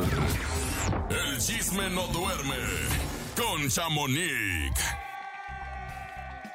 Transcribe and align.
El 0.00 1.38
chisme 1.40 1.90
no 1.90 2.06
duerme 2.06 2.54
con 3.36 3.68
Chamonix. 3.68 4.70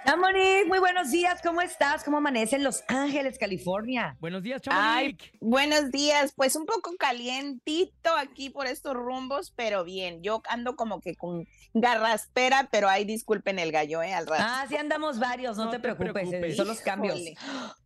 Chamonix, 0.05 0.65
muy 0.67 0.79
buenos 0.79 1.11
días, 1.11 1.41
¿cómo 1.43 1.61
estás? 1.61 2.05
¿Cómo 2.05 2.17
amanece 2.17 2.55
en 2.55 2.63
Los 2.63 2.83
Ángeles, 2.87 3.37
California? 3.37 4.15
Buenos 4.21 4.41
días, 4.41 4.61
Ay, 4.67 5.17
Chamonix. 5.17 5.31
buenos 5.41 5.91
días. 5.91 6.31
Pues 6.33 6.55
un 6.55 6.65
poco 6.65 6.95
calientito 6.97 8.15
aquí 8.15 8.49
por 8.51 8.67
estos 8.67 8.93
rumbos, 8.93 9.51
pero 9.53 9.83
bien. 9.83 10.23
Yo 10.23 10.41
ando 10.47 10.77
como 10.77 11.01
que 11.01 11.15
con 11.15 11.45
garraspera, 11.73 12.69
pero 12.71 12.87
ahí 12.87 13.03
disculpen 13.03 13.59
el 13.59 13.73
gallo, 13.73 14.01
¿eh? 14.01 14.13
Al 14.13 14.27
rato. 14.27 14.43
Ah, 14.47 14.65
sí 14.69 14.77
andamos 14.77 15.19
varios, 15.19 15.57
no, 15.57 15.65
No 15.65 15.71
te, 15.71 15.77
te 15.77 15.81
preocupes, 15.93 16.29
preocupes. 16.29 16.55
son 16.55 16.67
los 16.69 16.79
cambios. 16.79 17.17
Híjole. 17.17 17.35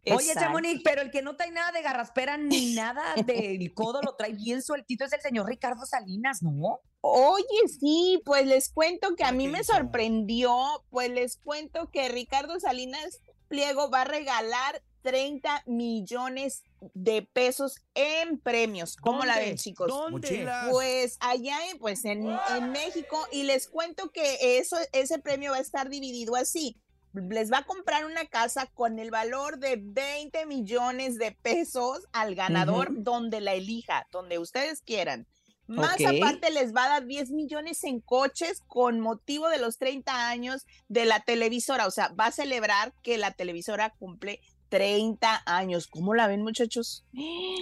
Oye. 0.05 0.33
Chamonix, 0.33 0.81
pero 0.83 1.01
el 1.01 1.11
que 1.11 1.21
no 1.21 1.35
trae 1.35 1.51
nada 1.51 1.71
de 1.71 1.81
garraspera 1.81 2.37
ni 2.37 2.73
nada 2.73 3.15
del 3.25 3.73
codo 3.73 4.01
lo 4.01 4.15
trae 4.15 4.33
bien 4.33 4.61
sueltito 4.61 5.05
es 5.05 5.13
el 5.13 5.21
señor 5.21 5.47
Ricardo 5.47 5.85
Salinas, 5.85 6.41
¿no? 6.41 6.79
Oye, 7.01 7.67
sí, 7.79 8.21
pues 8.25 8.45
les 8.45 8.69
cuento 8.69 9.15
que 9.15 9.23
a 9.23 9.29
¿Qué 9.29 9.35
mí 9.35 9.47
me 9.47 9.63
sorprendió, 9.63 10.53
pues 10.89 11.09
les 11.09 11.37
cuento 11.37 11.89
que 11.91 12.09
Ricardo 12.09 12.59
Salinas 12.59 13.21
Pliego 13.47 13.89
va 13.89 14.01
a 14.01 14.05
regalar 14.05 14.81
30 15.01 15.63
millones 15.65 16.63
de 16.93 17.21
pesos 17.21 17.75
en 17.93 18.39
premios. 18.39 18.95
¿Cómo 18.97 19.25
la 19.25 19.37
ven, 19.37 19.55
chicos? 19.55 19.87
¿Dónde? 19.87 20.47
Pues 20.71 21.17
allá 21.19 21.57
en, 21.69 21.79
pues 21.79 22.05
en, 22.05 22.29
en 22.55 22.71
México 22.71 23.17
y 23.31 23.43
les 23.43 23.67
cuento 23.67 24.11
que 24.11 24.57
eso, 24.57 24.77
ese 24.91 25.19
premio 25.19 25.51
va 25.51 25.57
a 25.57 25.61
estar 25.61 25.89
dividido 25.89 26.35
así. 26.35 26.77
Les 27.13 27.51
va 27.51 27.59
a 27.59 27.65
comprar 27.65 28.05
una 28.05 28.25
casa 28.25 28.67
con 28.67 28.99
el 28.99 29.09
valor 29.09 29.57
de 29.57 29.79
20 29.81 30.45
millones 30.45 31.17
de 31.17 31.31
pesos 31.31 32.07
al 32.11 32.35
ganador 32.35 32.89
donde 32.91 33.41
la 33.41 33.53
elija, 33.53 34.07
donde 34.11 34.37
ustedes 34.37 34.81
quieran. 34.81 35.27
Más 35.69 35.97
aparte 36.03 36.49
les 36.49 36.73
va 36.73 36.85
a 36.85 36.89
dar 36.89 37.05
10 37.05 37.29
millones 37.29 37.83
en 37.83 38.01
coches 38.01 38.63
con 38.65 38.99
motivo 38.99 39.49
de 39.49 39.59
los 39.59 39.77
30 39.77 40.29
años 40.29 40.65
de 40.87 41.05
la 41.05 41.19
televisora. 41.19 41.85
O 41.85 41.91
sea, 41.91 42.09
va 42.09 42.25
a 42.27 42.31
celebrar 42.31 42.91
que 43.03 43.19
la 43.19 43.31
televisora 43.31 43.91
cumple 43.91 44.41
30 44.69 45.43
años. 45.45 45.87
¿Cómo 45.87 46.13
la 46.13 46.27
ven, 46.27 46.41
muchachos? 46.43 47.03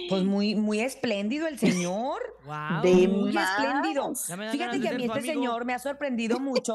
Pues 0.08 0.24
muy, 0.24 0.54
muy 0.54 0.80
espléndido 0.80 1.46
el 1.46 1.58
señor. 1.58 2.20
Wow. 2.48 2.80
De 2.82 3.08
Muy 3.08 3.32
más. 3.34 3.58
espléndido. 3.58 4.10
Fíjate 4.50 4.80
que 4.80 4.88
a 4.88 4.92
mí 4.92 5.04
este 5.04 5.18
amigo. 5.18 5.34
señor 5.34 5.66
me 5.66 5.74
ha 5.74 5.78
sorprendido 5.78 6.40
mucho 6.40 6.72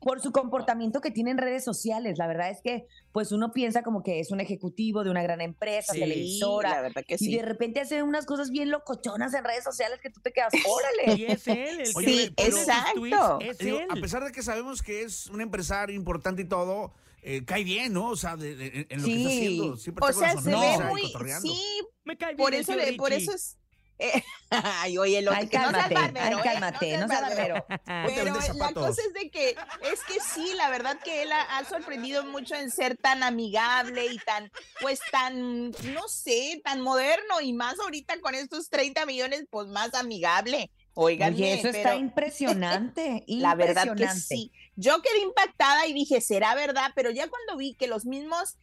por 0.00 0.20
su 0.20 0.32
comportamiento 0.32 1.00
que 1.00 1.10
tiene 1.10 1.30
en 1.30 1.38
redes 1.38 1.64
sociales. 1.64 2.18
La 2.18 2.26
verdad 2.26 2.50
es 2.50 2.60
que, 2.62 2.86
pues 3.14 3.30
uno 3.30 3.52
piensa 3.52 3.84
como 3.84 4.02
que 4.02 4.18
es 4.18 4.32
un 4.32 4.40
ejecutivo 4.40 5.04
de 5.04 5.10
una 5.10 5.22
gran 5.22 5.40
empresa, 5.40 5.92
Sí, 5.92 6.00
televisora, 6.00 6.70
la 6.70 6.80
verdad 6.82 7.04
que 7.06 7.14
y 7.14 7.18
sí. 7.18 7.36
de 7.36 7.42
repente 7.42 7.78
hace 7.80 8.02
unas 8.02 8.26
cosas 8.26 8.50
bien 8.50 8.70
locochonas 8.72 9.32
en 9.34 9.44
redes 9.44 9.62
sociales 9.62 10.00
que 10.02 10.10
tú 10.10 10.20
te 10.20 10.32
quedas, 10.32 10.52
órale. 10.66 11.16
Y 11.22 11.26
es 11.26 11.46
él 11.46 11.80
el 11.80 11.92
Oye, 11.94 12.08
Sí, 12.08 12.34
exacto. 12.36 12.94
tweets, 13.38 13.50
Es 13.52 13.58
Digo, 13.58 13.78
él. 13.78 13.86
a 13.88 13.94
pesar 13.94 14.24
de 14.24 14.32
que 14.32 14.42
sabemos 14.42 14.82
que 14.82 15.02
es 15.02 15.28
un 15.28 15.40
empresario 15.40 15.94
importante 15.94 16.42
y 16.42 16.46
todo, 16.48 16.92
eh, 17.22 17.44
cae 17.44 17.62
bien, 17.62 17.92
¿no? 17.92 18.08
O 18.10 18.16
sea, 18.16 18.36
de- 18.36 18.56
de- 18.56 18.86
en 18.90 19.00
lo 19.00 19.06
que 19.06 19.14
está 19.16 19.28
Sí. 19.30 19.36
haciendo. 19.36 19.76
Siempre 19.76 20.04
O 20.04 20.08
está 20.10 20.34
con 20.34 20.42
sea, 20.42 20.50
la 20.52 20.60
se 20.76 20.80
ve 20.82 20.84
y 20.84 20.88
muy, 20.88 21.30
sí, 21.40 21.80
Me 22.04 22.16
cae 22.18 22.34
bien 22.34 22.36
por 22.38 22.52
eso, 22.52 22.72
por 22.98 23.12
eso 23.12 23.32
es. 23.32 23.58
Eh, 23.98 24.22
ay, 24.50 24.98
oye, 24.98 25.22
lo 25.22 25.32
Ay, 25.32 25.48
que 25.48 25.58
no 25.58 25.70
seas 25.70 25.88
cálmate, 25.88 25.94
barbero, 25.94 26.26
ay, 26.26 26.34
¿eh? 26.34 26.42
cálmate, 26.44 26.98
no 26.98 27.08
seas 27.08 27.20
barbero. 27.20 27.66
Pero 27.86 28.34
la 28.54 28.72
cosa 28.72 29.02
es 29.06 29.12
de 29.14 29.30
que, 29.30 29.50
es 29.50 30.00
que 30.06 30.20
sí, 30.20 30.52
la 30.54 30.68
verdad 30.70 30.98
que 31.02 31.22
él 31.22 31.32
ha, 31.32 31.58
ha 31.58 31.64
sorprendido 31.64 32.24
mucho 32.24 32.54
en 32.54 32.70
ser 32.70 32.96
tan 32.96 33.22
amigable 33.22 34.06
y 34.06 34.18
tan, 34.18 34.50
pues 34.80 35.00
tan, 35.10 35.70
no 35.70 36.08
sé, 36.08 36.60
tan 36.64 36.80
moderno 36.80 37.40
y 37.40 37.52
más 37.52 37.78
ahorita 37.78 38.20
con 38.20 38.34
estos 38.34 38.68
30 38.68 39.06
millones, 39.06 39.44
pues 39.50 39.68
más 39.68 39.94
amigable. 39.94 40.70
Oigan, 40.94 41.34
Oye, 41.34 41.54
eso 41.54 41.68
está 41.68 41.96
impresionante. 41.96 43.24
la 43.28 43.54
verdad 43.54 43.82
que 43.82 43.88
impresionante. 43.90 44.20
sí. 44.26 44.52
Yo 44.76 45.02
quedé 45.02 45.20
impactada 45.22 45.86
y 45.86 45.92
dije, 45.92 46.20
será 46.20 46.54
verdad, 46.54 46.92
pero 46.94 47.10
ya 47.10 47.28
cuando 47.28 47.56
vi 47.56 47.74
que 47.74 47.88
los 47.88 48.04
mismos, 48.06 48.56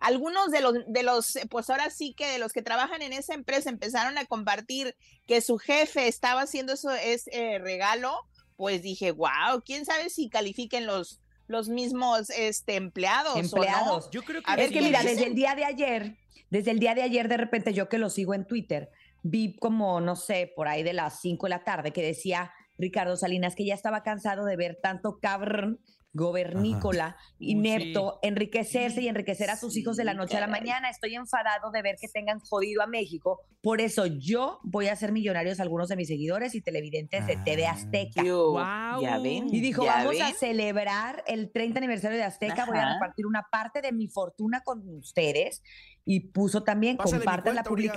algunos 0.00 0.50
de 0.50 0.60
los, 0.60 0.74
de 0.86 1.02
los, 1.02 1.36
eh, 1.36 1.46
pues 1.48 1.68
ahora 1.70 1.90
sí 1.90 2.14
que 2.14 2.26
de 2.26 2.38
los 2.38 2.52
que 2.52 2.62
trabajan 2.62 3.02
en 3.02 3.12
esa 3.12 3.34
empresa 3.34 3.70
empezaron 3.70 4.18
a 4.18 4.24
compartir 4.24 4.96
que 5.26 5.40
su 5.40 5.58
jefe 5.58 6.08
estaba 6.08 6.42
haciendo 6.42 6.72
eso, 6.72 6.90
ese 6.92 7.58
regalo, 7.58 8.12
pues 8.56 8.82
dije, 8.82 9.12
wow, 9.12 9.62
quién 9.64 9.84
sabe 9.84 10.10
si 10.10 10.28
califiquen 10.28 10.86
los, 10.86 11.20
los 11.46 11.68
mismos 11.68 12.30
este, 12.30 12.76
empleados. 12.76 13.32
o 13.32 13.36
no. 13.36 13.40
Empleados. 13.40 14.10
Yo 14.10 14.22
creo 14.22 14.42
que 14.42 14.50
A 14.50 14.56
ver, 14.56 14.66
Es 14.66 14.72
que 14.72 14.78
sí. 14.78 14.84
mira, 14.84 15.02
desde 15.02 15.26
el 15.26 15.34
día 15.34 15.54
de 15.54 15.64
ayer, 15.64 16.16
desde 16.50 16.70
el 16.70 16.78
día 16.78 16.94
de 16.94 17.02
ayer, 17.02 17.28
de 17.28 17.36
repente 17.36 17.72
yo 17.72 17.88
que 17.88 17.98
lo 17.98 18.10
sigo 18.10 18.34
en 18.34 18.46
Twitter, 18.46 18.90
vi 19.22 19.56
como, 19.56 20.00
no 20.00 20.16
sé, 20.16 20.52
por 20.54 20.68
ahí 20.68 20.82
de 20.82 20.92
las 20.92 21.20
5 21.20 21.46
de 21.46 21.50
la 21.50 21.64
tarde 21.64 21.92
que 21.92 22.02
decía 22.02 22.52
Ricardo 22.78 23.16
Salinas 23.16 23.54
que 23.54 23.64
ya 23.64 23.74
estaba 23.74 24.02
cansado 24.02 24.44
de 24.44 24.56
ver 24.56 24.78
tanto 24.80 25.18
cabrón 25.20 25.80
gobernícola, 26.18 27.16
Uy, 27.40 27.52
inepto, 27.52 28.18
enriquecerse 28.22 29.00
y 29.00 29.08
enriquecer 29.08 29.48
a 29.50 29.56
sus 29.56 29.76
hijos 29.76 29.96
de 29.96 30.04
la 30.04 30.12
Sí, 30.12 30.18
noche 30.18 30.36
a 30.36 30.40
la 30.40 30.46
caray. 30.46 30.60
mañana. 30.60 30.90
Estoy 30.90 31.14
enfadado 31.14 31.70
de 31.70 31.82
ver 31.82 31.96
que 32.00 32.08
tengan 32.08 32.40
jodido 32.40 32.82
a 32.82 32.86
México. 32.86 33.40
Por 33.62 33.80
eso 33.80 34.06
yo 34.06 34.60
voy 34.62 34.88
a 34.88 34.96
ser 34.96 35.12
millonarios 35.12 35.58
a 35.60 35.62
algunos 35.62 35.88
de 35.88 35.96
mis 35.96 36.08
seguidores 36.08 36.54
y 36.54 36.60
televidentes 36.60 37.26
de 37.26 37.36
TV 37.36 37.66
Ah. 37.66 37.72
Azteca. 37.72 38.22
Yo, 38.22 38.50
Guau. 38.50 39.02
Ya 39.02 39.18
ven. 39.18 39.48
Y 39.54 39.60
dijo, 39.60 39.84
¿ya 39.84 39.96
vamos 40.04 40.20
a 40.20 40.26
ven? 40.26 40.34
celebrar 40.36 41.24
el 41.26 41.50
30 41.52 41.78
aniversario 41.78 42.18
de 42.18 42.24
Azteca, 42.24 42.66
voy 42.66 42.76
a 42.76 42.82
Ajá. 42.82 42.94
repartir 42.94 43.26
una 43.26 43.46
parte 43.50 43.80
de 43.80 43.92
mi 43.92 44.08
fortuna 44.08 44.60
con 44.64 44.82
ustedes. 44.96 45.62
Y 46.04 46.20
puso 46.30 46.62
también, 46.62 46.96
Pásale 46.96 47.18
compartan 47.18 47.54
la 47.54 47.62
Urias. 47.70 47.92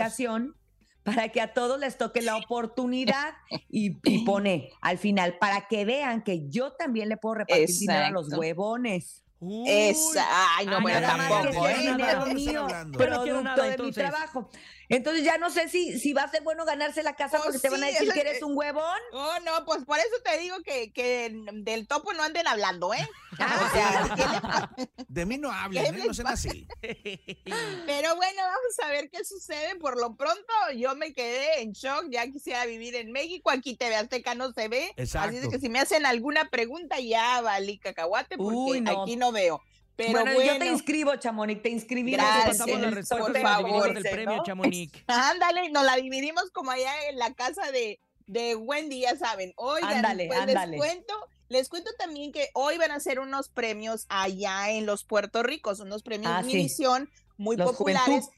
Para 1.03 1.29
que 1.29 1.41
a 1.41 1.53
todos 1.53 1.79
les 1.79 1.97
toque 1.97 2.21
la 2.21 2.37
oportunidad 2.37 3.33
y, 3.69 3.97
y 4.03 4.19
pone 4.25 4.69
al 4.81 4.97
final, 4.97 5.37
para 5.39 5.67
que 5.67 5.85
vean 5.85 6.23
que 6.23 6.47
yo 6.49 6.73
también 6.73 7.09
le 7.09 7.17
puedo 7.17 7.35
repartir 7.35 7.67
dinero 7.67 8.05
a 8.05 8.11
los 8.11 8.31
huevones. 8.33 9.23
Uy. 9.43 9.67
Esa, 9.67 10.23
ay, 10.57 10.67
no, 10.67 10.81
bueno, 10.81 11.01
tampoco. 11.01 11.67
¿eh? 11.67 11.95
producto 12.93 13.41
nada, 13.41 13.63
de 13.69 13.77
mi 13.79 13.91
trabajo. 13.91 14.49
Entonces 14.87 15.23
ya 15.23 15.37
no 15.37 15.49
sé 15.49 15.69
si, 15.69 15.97
si 15.99 16.11
va 16.11 16.23
a 16.23 16.29
ser 16.29 16.43
bueno 16.43 16.65
ganarse 16.65 17.01
la 17.01 17.15
casa 17.15 17.37
Pues 17.37 17.43
porque 17.45 17.59
te 17.59 17.69
van 17.69 17.81
a 17.83 17.87
decir 17.87 18.11
que 18.11 18.19
es- 18.19 18.25
eres 18.25 18.43
un 18.43 18.57
huevón. 18.57 18.99
Oh, 19.13 19.35
no, 19.45 19.63
pues 19.65 19.85
por 19.85 19.97
eso 19.97 20.09
te 20.23 20.37
digo 20.37 20.57
que, 20.63 20.91
que 20.91 21.33
del 21.53 21.87
topo 21.87 22.11
no 22.13 22.23
anden 22.23 22.45
hablando, 22.45 22.93
¿eh? 22.93 23.07
Ah, 23.39 23.69
O 23.69 23.73
sea, 23.73 24.15
¿qué 24.75 24.83
le? 24.83 24.89
De 25.07 25.25
mí 25.25 25.37
no 25.37 25.49
hablen, 25.49 25.95
¿Qué 25.95 26.01
¿eh? 26.01 26.03
no 26.05 26.13
sean 26.13 26.27
así. 26.27 26.67
Pero 27.85 28.15
bueno, 28.17 28.41
vamos 28.43 28.79
a 28.83 28.87
ver 28.89 29.09
qué 29.09 29.23
sucede. 29.23 29.75
Por 29.77 29.97
lo 29.99 30.15
pronto, 30.15 30.41
yo 30.75 30.93
me 30.95 31.13
quedé 31.13 31.61
en 31.61 31.71
shock. 31.71 32.07
Ya 32.09 32.27
quisiera 32.29 32.65
vivir 32.65 32.95
en 32.95 33.11
México. 33.13 33.49
Aquí 33.49 33.75
TV 33.75 33.95
Azteca 33.95 34.35
no 34.35 34.51
se 34.51 34.67
ve. 34.67 34.83
Así 34.83 34.93
es 34.97 35.03
Exacto. 35.15 35.49
que 35.49 35.59
si 35.59 35.69
me 35.69 35.79
hacen 35.79 36.05
alguna 36.05 36.49
pregunta, 36.49 36.99
ya 36.99 37.39
valí 37.41 37.77
cacahuate 37.79 38.37
porque 38.37 38.53
Uy, 38.55 38.81
no. 38.81 39.03
aquí 39.03 39.15
no 39.15 39.30
veo. 39.31 39.61
Pero 39.95 40.11
bueno, 40.21 40.33
bueno, 40.33 40.53
yo 40.53 40.59
te 40.59 40.67
inscribo, 40.67 41.15
Chamonix, 41.17 41.61
te 41.61 41.69
inscribí. 41.69 42.11
Gracias, 42.13 42.57
Pasamos 42.57 42.81
la 42.81 43.17
por 43.17 43.39
favor, 43.41 43.93
dividimos 43.93 43.93
del 43.93 44.03
¿no? 44.03 44.09
premio, 44.09 44.43
Chamonix. 44.43 44.91
ándale, 45.07 45.69
nos 45.69 45.83
la 45.83 45.95
dividimos 45.97 46.49
como 46.51 46.71
allá 46.71 46.91
en 47.09 47.19
la 47.19 47.33
casa 47.33 47.71
de, 47.71 47.99
de 48.25 48.55
Wendy, 48.55 49.01
ya 49.01 49.15
saben. 49.17 49.53
Oigan, 49.57 49.97
Ándale, 49.97 50.27
pues 50.27 50.39
ándale. 50.39 50.71
les 50.71 50.79
cuento, 50.79 51.13
les 51.49 51.69
cuento 51.69 51.91
también 51.99 52.31
que 52.31 52.49
hoy 52.53 52.77
van 52.77 52.91
a 52.91 52.95
hacer 52.95 53.19
unos 53.19 53.49
premios 53.49 54.05
allá 54.09 54.71
en 54.71 54.85
los 54.85 55.03
Puerto 55.03 55.43
Ricos, 55.43 55.79
unos 55.81 56.01
premios 56.01 56.31
Ah, 56.33 56.41
de 56.41 56.67
sí. 56.67 56.83
Muy 57.37 57.57
Los 57.57 57.71
populares. 57.71 58.05
Juventud. 58.05 58.33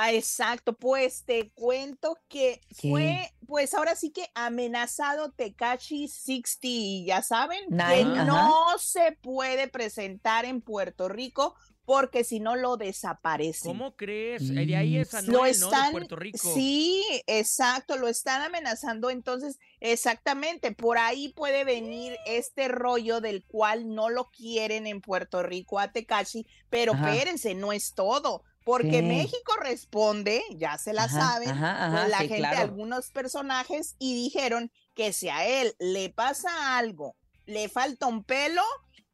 Ah, 0.00 0.12
exacto, 0.12 0.76
pues 0.76 1.24
te 1.24 1.50
cuento 1.50 2.20
que 2.28 2.60
¿Qué? 2.80 2.88
fue, 2.88 3.32
pues 3.48 3.74
ahora 3.74 3.96
sí 3.96 4.12
que 4.12 4.30
amenazado 4.32 5.32
Tekashi 5.32 6.06
60, 6.06 7.04
ya 7.04 7.20
saben, 7.20 7.58
que 7.68 7.74
ajá. 7.74 8.24
no 8.24 8.78
se 8.78 9.18
puede 9.20 9.66
presentar 9.66 10.44
en 10.44 10.60
Puerto 10.60 11.08
Rico 11.08 11.56
porque 11.84 12.22
si 12.22 12.38
no 12.38 12.54
lo 12.54 12.76
desaparecen. 12.76 13.72
¿Cómo 13.72 13.96
crees? 13.96 14.54
De 14.54 14.76
ahí 14.76 14.98
es 14.98 15.10
Lo 15.14 15.18
Anuel, 15.18 15.58
¿no? 15.58 15.70
De 15.70 15.74
están, 15.76 15.90
Puerto 15.90 16.14
Rico. 16.14 16.38
sí, 16.54 17.04
exacto, 17.26 17.96
lo 17.96 18.06
están 18.06 18.42
amenazando. 18.42 19.10
Entonces, 19.10 19.58
exactamente, 19.80 20.70
por 20.70 20.98
ahí 20.98 21.32
puede 21.32 21.64
venir 21.64 22.16
este 22.26 22.68
rollo 22.68 23.20
del 23.20 23.42
cual 23.42 23.92
no 23.94 24.10
lo 24.10 24.30
quieren 24.30 24.86
en 24.86 25.00
Puerto 25.00 25.42
Rico 25.42 25.80
a 25.80 25.90
Tekashi, 25.90 26.46
pero 26.70 26.92
Ajá. 26.92 27.10
espérense, 27.10 27.54
no 27.54 27.72
es 27.72 27.94
todo, 27.94 28.44
porque. 28.68 29.00
México 29.00 29.54
responde, 29.62 30.42
ya 30.50 30.76
se 30.76 30.92
la 30.92 31.04
Ajá, 31.04 31.20
saben, 31.20 31.48
ajá, 31.48 31.86
ajá, 31.86 31.96
pues, 32.00 32.10
la 32.10 32.18
sí, 32.18 32.28
gente, 32.28 32.38
claro. 32.40 32.58
algunos 32.58 33.10
personajes, 33.10 33.96
y 33.98 34.14
dijeron 34.14 34.70
que 34.94 35.14
si 35.14 35.30
a 35.30 35.46
él 35.46 35.74
le 35.78 36.10
pasa 36.10 36.76
algo, 36.76 37.16
le 37.46 37.70
falta 37.70 38.06
un 38.06 38.22
pelo, 38.24 38.62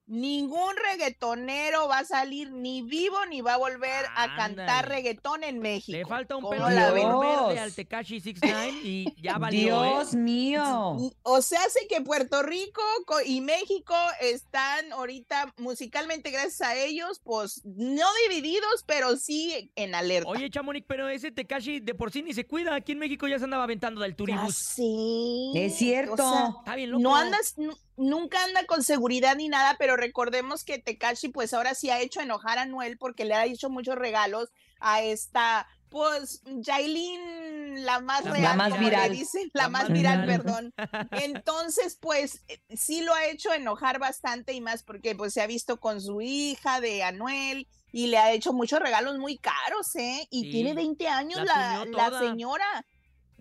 ningún 0.06 0.74
reggaetonero 0.76 1.88
va 1.88 2.00
a 2.00 2.04
salir 2.04 2.50
ni 2.52 2.82
vivo 2.82 3.16
ni 3.30 3.40
va 3.40 3.54
a 3.54 3.56
volver 3.56 4.04
a 4.16 4.36
cantar 4.36 4.88
reggaetón 4.88 5.44
en 5.44 5.58
México. 5.60 5.96
Le 5.96 6.04
falta 6.04 6.36
un 6.36 6.42
¿Cómo 6.42 6.50
pelo 6.52 6.66
verde 6.66 7.00
Dios. 7.00 7.58
al 7.58 7.72
Tekashi 7.74 8.20
69 8.20 8.80
y 8.82 9.22
ya 9.22 9.38
valió, 9.38 9.82
Dios 9.82 10.14
¿eh? 10.14 10.16
mío. 10.16 10.98
O 11.22 11.42
sea, 11.42 11.60
hace 11.64 11.86
que 11.88 12.00
Puerto 12.02 12.42
Rico 12.42 12.82
co- 13.06 13.22
y 13.24 13.40
México 13.40 13.94
están 14.20 14.92
ahorita 14.92 15.52
musicalmente, 15.56 16.30
gracias 16.30 16.60
a 16.62 16.76
ellos, 16.76 17.20
pues 17.24 17.62
no 17.64 18.06
divididos, 18.28 18.84
pero 18.86 19.16
sí 19.16 19.72
en 19.74 19.94
alerta. 19.94 20.28
Oye, 20.28 20.50
Chamonix, 20.50 20.84
pero 20.86 21.08
ese 21.08 21.30
Tekashi 21.32 21.80
de 21.80 21.94
por 21.94 22.10
sí 22.12 22.22
ni 22.22 22.34
se 22.34 22.46
cuida. 22.46 22.74
Aquí 22.74 22.92
en 22.92 22.98
México 22.98 23.26
ya 23.26 23.38
se 23.38 23.44
andaba 23.44 23.64
aventando 23.64 24.00
del 24.02 24.14
turibus. 24.16 24.54
sé. 24.54 24.82
Es 25.54 25.76
cierto. 25.76 26.12
O 26.12 26.16
sea, 26.16 26.48
Está 26.58 26.76
bien 26.76 26.90
loco. 26.90 27.02
no 27.02 27.16
andas, 27.16 27.54
nunca 27.96 28.42
anda 28.44 28.64
con 28.66 28.82
seguridad 28.82 29.36
ni 29.36 29.48
nada, 29.48 29.76
pero 29.78 29.96
recordemos 29.96 30.64
que 30.64 30.78
Tekashi 30.78 31.28
pues 31.28 31.54
ahora 31.54 31.74
sí 31.74 31.90
ha 31.90 32.00
hecho 32.00 32.20
enojar 32.20 32.58
a 32.58 32.66
Noel 32.66 32.98
porque 32.98 33.24
le 33.24 33.34
ha 33.34 33.44
hecho 33.46 33.70
muchos 33.70 33.94
regalos 33.96 34.50
a 34.80 35.02
esta, 35.02 35.66
pues, 35.88 36.42
Jailin, 36.62 37.84
la 37.84 38.00
más 38.00 38.24
La 38.24 38.32
real, 38.32 38.56
más 38.56 38.70
como 38.70 38.82
le 38.82 38.90
viral. 38.90 39.12
dicen, 39.12 39.50
la, 39.54 39.62
La 39.64 39.68
más 39.68 39.82
más 39.84 39.92
viral, 39.92 40.20
viral. 40.22 40.42
perdón. 40.42 40.74
Entonces, 41.12 41.96
pues, 42.00 42.42
eh, 42.48 42.60
sí 42.76 43.00
lo 43.02 43.14
ha 43.14 43.26
hecho 43.26 43.52
enojar 43.52 43.98
bastante 43.98 44.52
y 44.52 44.60
más 44.60 44.82
porque 44.82 45.14
pues 45.14 45.32
se 45.32 45.40
ha 45.42 45.46
visto 45.46 45.80
con 45.80 46.00
su 46.00 46.20
hija 46.20 46.80
de 46.80 47.02
Anuel 47.02 47.66
y 47.92 48.08
le 48.08 48.18
ha 48.18 48.32
hecho 48.32 48.52
muchos 48.52 48.80
regalos 48.80 49.18
muy 49.18 49.38
caros, 49.38 49.94
¿eh? 49.96 50.26
Y 50.30 50.42
Sí, 50.44 50.50
tiene 50.50 50.74
20 50.74 51.06
años 51.08 51.40
la 51.44 51.84
la, 51.86 52.10
la 52.10 52.18
señora. 52.18 52.84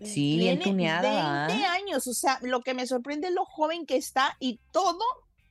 Sí, 0.02 0.38
bien 0.38 0.60
tuneada, 0.60 1.46
20 1.46 1.64
¿ah? 1.64 1.72
años, 1.72 2.06
o 2.06 2.14
sea, 2.14 2.38
lo 2.42 2.62
que 2.62 2.74
me 2.74 2.86
sorprende 2.86 3.28
es 3.28 3.34
lo 3.34 3.44
joven 3.44 3.86
que 3.86 3.96
está 3.96 4.36
y 4.40 4.60
todo 4.72 5.04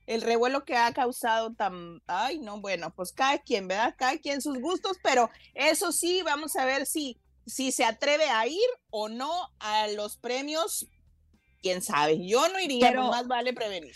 el 0.06 0.20
revuelo 0.20 0.64
que 0.64 0.76
ha 0.76 0.92
causado 0.92 1.54
tan, 1.54 2.02
ay, 2.06 2.38
no, 2.38 2.60
bueno, 2.60 2.92
pues 2.94 3.12
cada 3.12 3.38
quien, 3.38 3.68
¿verdad? 3.68 3.94
Cada 3.96 4.18
quien 4.18 4.42
sus 4.42 4.58
gustos, 4.60 4.98
pero 5.02 5.30
eso 5.54 5.92
sí, 5.92 6.22
vamos 6.22 6.56
a 6.56 6.66
ver 6.66 6.84
si, 6.84 7.18
si 7.46 7.72
se 7.72 7.84
atreve 7.84 8.28
a 8.28 8.46
ir 8.46 8.68
o 8.90 9.08
no 9.08 9.32
a 9.60 9.88
los 9.88 10.18
premios, 10.18 10.86
quién 11.62 11.80
sabe. 11.80 12.26
Yo 12.26 12.48
no 12.50 12.60
iría, 12.60 12.88
Pero- 12.88 13.08
más 13.08 13.26
vale 13.26 13.54
prevenir. 13.54 13.94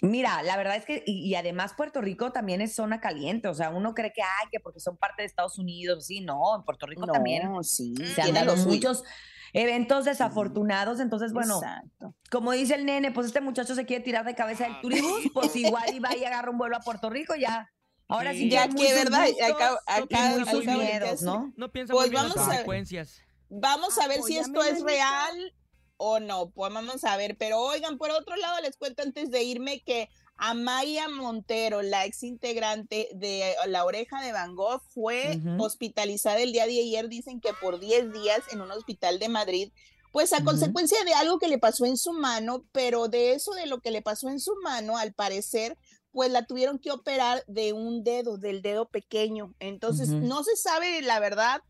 Mira, 0.00 0.42
la 0.42 0.56
verdad 0.56 0.76
es 0.76 0.84
que, 0.84 1.04
y, 1.06 1.28
y 1.28 1.34
además 1.36 1.74
Puerto 1.76 2.00
Rico 2.00 2.32
también 2.32 2.60
es 2.60 2.74
zona 2.74 3.00
caliente, 3.00 3.46
o 3.46 3.54
sea, 3.54 3.70
uno 3.70 3.94
cree 3.94 4.12
que, 4.12 4.22
ay, 4.22 4.48
que 4.50 4.58
porque 4.58 4.80
son 4.80 4.96
parte 4.96 5.22
de 5.22 5.26
Estados 5.26 5.58
Unidos, 5.58 6.06
sí, 6.06 6.20
no, 6.20 6.56
en 6.56 6.64
Puerto 6.64 6.86
Rico 6.86 7.06
también 7.06 7.42
sí, 7.62 7.94
se 8.16 8.20
han 8.20 8.34
dado 8.34 8.56
muchos 8.56 9.04
eventos 9.52 10.04
desafortunados, 10.04 11.00
entonces, 11.00 11.32
bueno, 11.32 11.56
Exacto. 11.58 12.14
como 12.30 12.52
dice 12.52 12.74
el 12.74 12.86
nene, 12.86 13.12
pues 13.12 13.26
este 13.26 13.40
muchacho 13.40 13.74
se 13.74 13.84
quiere 13.84 14.02
tirar 14.02 14.24
de 14.24 14.34
cabeza 14.34 14.64
del 14.64 14.80
turibús, 14.80 15.22
pues 15.34 15.54
igual 15.56 16.04
va 16.04 16.16
y 16.16 16.24
agarra 16.24 16.50
un 16.50 16.58
vuelo 16.58 16.76
a 16.76 16.80
Puerto 16.80 17.10
Rico, 17.10 17.34
ya. 17.34 17.70
Ahora 18.08 18.32
sí, 18.32 18.40
Sí. 18.40 18.50
ya 18.50 18.68
que, 18.68 18.92
¿verdad? 18.94 19.26
gustos 19.26 19.50
Acá- 19.50 19.78
acá- 19.86 20.28
muy 20.38 20.44
sus 20.46 20.64
miedos, 20.66 21.22
¿no? 21.22 21.52
No 21.56 21.70
piensa 21.72 21.92
Pues 21.94 22.06
muy 22.06 22.10
bien 22.10 22.22
las 22.24 22.34
vamos 22.34 22.46
a- 22.46 22.50
consecuencias. 22.50 23.22
Vamos 23.48 23.98
a 23.98 24.08
ver 24.08 24.22
si 24.22 24.38
esto 24.38 24.62
es 24.62 24.82
real 24.82 25.54
o 25.96 26.18
no. 26.20 26.50
Pues 26.50 26.72
vamos 26.72 27.04
a 27.04 27.16
ver. 27.16 27.36
Pero 27.38 27.58
oigan, 27.60 27.96
por 27.98 28.10
otro 28.10 28.36
lado, 28.36 28.60
les 28.62 28.76
cuento 28.76 29.02
antes 29.02 29.30
de 29.30 29.42
irme 29.42 29.82
que 29.82 30.08
Amaya 30.36 31.08
Montero, 31.08 31.82
la 31.82 32.04
ex 32.04 32.22
integrante 32.22 33.08
de 33.14 33.54
La 33.68 33.84
Oreja 33.84 34.20
de 34.22 34.32
Van 34.32 34.54
Gogh, 34.56 34.82
fue 34.88 35.38
hospitalizada 35.58 36.40
el 36.40 36.52
día 36.52 36.66
de 36.66 36.80
ayer. 36.80 37.08
Dicen 37.08 37.40
que 37.40 37.52
por 37.60 37.78
10 37.78 38.12
días 38.12 38.40
en 38.50 38.60
un 38.60 38.70
hospital 38.70 39.18
de 39.18 39.28
Madrid. 39.28 39.72
Pues 40.10 40.32
a 40.34 40.44
consecuencia 40.44 41.02
de 41.04 41.14
algo 41.14 41.38
que 41.38 41.48
le 41.48 41.58
pasó 41.58 41.86
en 41.86 41.96
su 41.96 42.12
mano, 42.12 42.66
pero 42.72 43.08
de 43.08 43.32
eso 43.32 43.52
de 43.52 43.66
lo 43.66 43.80
que 43.80 43.90
le 43.90 44.02
pasó 44.02 44.28
en 44.28 44.40
su 44.40 44.54
mano, 44.62 44.98
al 44.98 45.14
parecer, 45.14 45.78
pues 46.10 46.30
la 46.30 46.44
tuvieron 46.44 46.78
que 46.78 46.90
operar 46.90 47.42
de 47.46 47.72
un 47.72 48.04
dedo, 48.04 48.36
del 48.36 48.60
dedo 48.60 48.86
pequeño. 48.88 49.54
Entonces, 49.58 50.08
no 50.10 50.44
se 50.44 50.56
sabe 50.56 51.00
la 51.00 51.18
verdad 51.18 51.62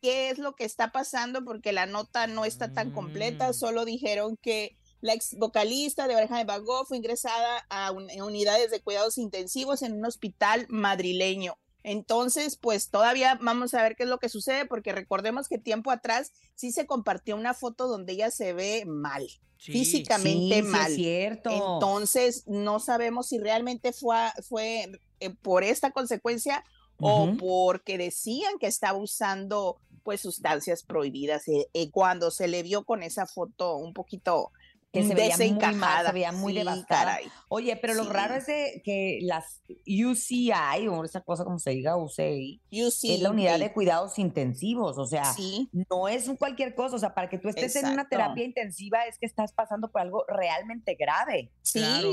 qué 0.00 0.30
es 0.30 0.38
lo 0.38 0.54
que 0.54 0.64
está 0.64 0.92
pasando 0.92 1.44
porque 1.44 1.72
la 1.72 1.84
nota 1.84 2.26
no 2.26 2.46
está 2.46 2.72
tan 2.72 2.90
completa, 2.92 3.50
Mm. 3.50 3.54
solo 3.54 3.84
dijeron 3.84 4.38
que 4.40 4.78
la 5.00 5.14
ex 5.14 5.36
vocalista 5.38 6.06
de 6.08 6.16
Oreja 6.16 6.38
de 6.38 6.44
Van 6.44 6.64
Gogh 6.64 6.86
fue 6.86 6.96
ingresada 6.96 7.64
a 7.70 7.90
un- 7.90 8.10
en 8.10 8.22
unidades 8.22 8.70
de 8.70 8.80
cuidados 8.80 9.18
intensivos 9.18 9.82
en 9.82 9.94
un 9.94 10.04
hospital 10.04 10.66
madrileño. 10.68 11.56
Entonces, 11.82 12.56
pues 12.56 12.90
todavía 12.90 13.38
vamos 13.40 13.72
a 13.72 13.82
ver 13.82 13.96
qué 13.96 14.02
es 14.02 14.08
lo 14.08 14.18
que 14.18 14.28
sucede, 14.28 14.66
porque 14.66 14.92
recordemos 14.92 15.48
que 15.48 15.56
tiempo 15.58 15.90
atrás 15.90 16.32
sí 16.54 16.72
se 16.72 16.86
compartió 16.86 17.36
una 17.36 17.54
foto 17.54 17.88
donde 17.88 18.12
ella 18.12 18.30
se 18.30 18.52
ve 18.52 18.84
mal, 18.86 19.26
Sí. 19.56 19.72
físicamente 19.72 20.56
Sí, 20.56 20.62
sí 20.62 20.68
mal. 20.68 20.90
es 20.90 20.96
cierto. 20.96 21.50
Entonces, 21.50 22.44
no 22.46 22.80
sabemos 22.80 23.28
si 23.28 23.38
realmente 23.38 23.92
fue, 23.94 24.16
fue 24.46 24.90
eh, 25.20 25.30
por 25.42 25.64
esta 25.64 25.90
consecuencia 25.90 26.64
o 26.98 27.32
porque 27.38 27.96
decían 27.96 28.58
que 28.58 28.66
estaba 28.66 28.98
usando 28.98 29.78
pues 30.02 30.20
sustancias 30.22 30.82
prohibidas 30.82 31.46
eh, 31.48 31.68
eh, 31.74 31.90
cuando 31.90 32.30
se 32.30 32.46
le 32.48 32.62
vio 32.62 32.84
con 32.84 33.02
esa 33.02 33.26
foto 33.26 33.76
un 33.76 33.92
poquito 33.94 34.50
Que 34.92 35.04
se 35.04 35.14
veía 35.14 35.36
muy 35.36 35.74
mal, 35.76 36.06
se 36.06 36.12
veía 36.12 36.32
muy 36.32 36.52
Sí, 36.52 36.58
devastada. 36.58 37.04
caray. 37.04 37.28
Oye, 37.48 37.76
pero 37.76 37.94
lo 37.94 38.04
raro 38.10 38.34
es 38.34 38.46
de 38.46 38.82
que 38.84 39.20
las 39.22 39.62
UCI, 39.86 40.88
o 40.88 41.04
esa 41.04 41.20
cosa 41.20 41.44
como 41.44 41.58
se 41.60 41.70
diga, 41.70 41.96
UCI, 41.96 42.60
es 42.70 43.20
la 43.20 43.30
unidad 43.30 43.58
de 43.58 43.72
cuidados 43.72 44.18
intensivos, 44.18 44.98
o 44.98 45.06
sea, 45.06 45.32
Sí, 45.32 45.68
no 45.88 46.08
es 46.08 46.26
un 46.26 46.36
cualquier 46.36 46.74
cosa, 46.74 46.96
o 46.96 46.98
sea, 46.98 47.14
para 47.14 47.28
que 47.28 47.38
tú 47.38 47.48
estés 47.48 47.76
en 47.76 47.86
una 47.88 48.08
terapia 48.08 48.44
intensiva 48.44 49.04
es 49.06 49.18
que 49.18 49.26
estás 49.26 49.52
pasando 49.52 49.90
por 49.92 50.00
algo 50.00 50.24
realmente 50.28 50.96
grave. 50.98 51.52
sí. 51.62 51.78
Claro. 51.80 52.12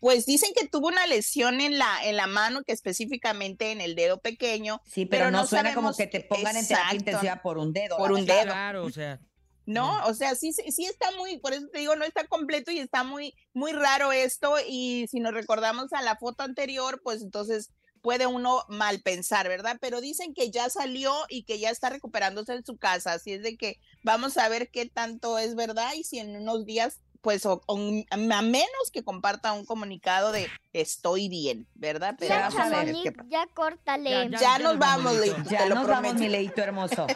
Pues 0.00 0.26
dicen 0.26 0.50
que 0.58 0.66
tuvo 0.66 0.88
una 0.88 1.06
lesión 1.06 1.60
en 1.60 1.78
la, 1.78 1.86
en 2.02 2.16
la 2.16 2.26
mano, 2.26 2.64
que 2.64 2.72
específicamente 2.72 3.70
en 3.70 3.80
el 3.80 3.94
dedo 3.94 4.18
pequeño, 4.20 4.80
Sí, 4.84 5.06
pero, 5.06 5.26
Pero 5.26 5.30
no, 5.30 5.42
no 5.42 5.46
suena 5.46 5.74
como 5.76 5.94
que 5.94 6.08
te 6.08 6.18
pongan 6.22 6.56
en 6.56 6.66
terapia 6.66 6.96
intensiva 6.96 7.40
por 7.40 7.56
un 7.56 7.72
dedo. 7.72 7.98
Por 7.98 8.10
un 8.10 8.26
dedo. 8.26 8.42
Claro, 8.42 8.84
o 8.84 8.90
sea. 8.90 9.20
¿No? 9.66 10.04
O 10.06 10.14
sea, 10.14 10.34
sí, 10.34 10.52
sí 10.52 10.70
sí 10.72 10.84
está 10.84 11.10
muy, 11.12 11.38
por 11.38 11.52
eso 11.52 11.66
te 11.68 11.80
digo, 11.80 11.96
no 11.96 12.04
está 12.04 12.26
completo 12.26 12.70
y 12.70 12.78
está 12.78 13.04
muy, 13.04 13.34
muy 13.54 13.72
raro 13.72 14.12
esto. 14.12 14.56
Y 14.66 15.06
si 15.10 15.20
nos 15.20 15.34
recordamos 15.34 15.92
a 15.92 16.02
la 16.02 16.16
foto 16.16 16.42
anterior, 16.42 17.00
pues 17.02 17.22
entonces 17.22 17.70
puede 18.02 18.26
uno 18.26 18.64
mal 18.68 19.00
pensar, 19.00 19.48
¿verdad? 19.48 19.78
Pero 19.80 20.00
dicen 20.00 20.34
que 20.34 20.50
ya 20.50 20.68
salió 20.68 21.14
y 21.28 21.44
que 21.44 21.58
ya 21.58 21.70
está 21.70 21.88
recuperándose 21.88 22.52
en 22.52 22.66
su 22.66 22.76
casa. 22.76 23.12
Así 23.14 23.32
es 23.32 23.42
de 23.42 23.56
que 23.56 23.78
vamos 24.02 24.36
a 24.36 24.48
ver 24.48 24.70
qué 24.70 24.86
tanto 24.86 25.38
es 25.38 25.54
verdad 25.54 25.92
y 25.94 26.04
si 26.04 26.18
en 26.18 26.36
unos 26.36 26.66
días, 26.66 27.00
pues, 27.22 27.46
o- 27.46 27.62
o- 27.66 27.78
a 28.10 28.16
menos 28.42 28.90
que 28.92 29.02
comparta 29.02 29.52
un 29.52 29.64
comunicado 29.64 30.32
de 30.32 30.48
estoy 30.72 31.28
bien, 31.28 31.66
¿verdad? 31.74 32.16
Pero 32.18 32.34
Ya, 32.34 32.40
Ya, 32.40 32.48
vamos 32.56 32.72
a 32.72 32.84
ver 32.84 32.94
qué 33.02 33.12
pasa. 33.12 33.28
ya 33.30 33.46
córtale. 33.54 34.10
Ya, 34.10 34.24
Ya, 34.30 34.38
ya 34.38 34.58
nos 34.58 34.72
nos 34.72 34.78
vamos, 34.78 35.04
vamos, 35.04 35.20
Leito. 35.20 35.50
Ya 35.50 35.58
te 35.58 35.68
lo 35.68 35.74
nos 35.76 35.86
vamos, 35.86 36.02
prometo. 36.02 36.18
mi 36.18 36.28
leito 36.28 36.60
hermoso. 36.62 37.06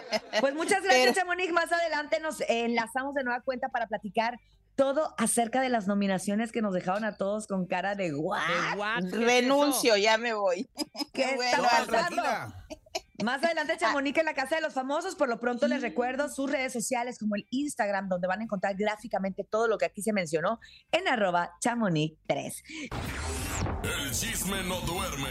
Pues 0.41 0.55
muchas 0.55 0.81
gracias, 0.85 1.05
Pero- 1.05 1.13
Chamonix. 1.15 1.53
Más 1.53 1.71
adelante 1.73 2.21
nos 2.21 2.41
enlazamos 2.49 3.15
de 3.15 3.25
nueva 3.25 3.41
cuenta 3.43 3.69
para 3.69 3.87
platicar 3.87 4.39
todo 4.77 5.15
acerca 5.19 5.61
de 5.63 5.71
las 5.71 5.87
nominaciones 5.87 6.53
que 6.53 6.61
nos 6.63 6.75
dejaron 6.75 7.05
a 7.05 7.17
todos 7.17 7.47
con 7.47 7.67
cara 7.67 7.95
de 7.95 8.13
guau. 8.13 8.43
¿Qué 9.01 9.05
es 9.07 9.13
Renuncio, 9.13 9.97
ya 9.97 10.19
me 10.19 10.35
voy. 10.35 10.69
¿Qué 11.15 11.35
Bueno, 11.35 11.43
está 11.43 11.57
No, 11.59 11.69
al 11.69 11.87
pasando? 11.87 12.55
Más 13.25 13.43
adelante, 13.43 13.77
Chamonix 13.79 14.19
en 14.19 14.25
la 14.25 14.35
Casa 14.35 14.57
de 14.57 14.63
los 14.63 14.75
Famosos. 14.75 15.15
Por 15.15 15.29
lo 15.29 15.41
pronto 15.41 15.67
les 15.69 15.83
recuerdo 15.83 16.29
sus 16.29 16.51
redes 16.51 16.73
sociales 16.73 17.19
como 17.19 17.37
el 17.37 17.47
Instagram, 17.51 18.09
donde 18.09 18.27
van 18.29 18.41
a 18.41 18.45
encontrar 18.45 18.77
gráficamente 18.77 19.45
todo 19.45 19.69
lo 19.69 19.79
que 19.79 19.87
aquí 19.87 20.03
se 20.03 20.13
mencionó 20.13 20.61
en 20.93 21.09
arroba 21.09 21.53
chamonix3. 21.65 22.63
El 23.83 24.11
chisme 24.13 24.63
no 24.65 24.81
duerme 24.83 25.31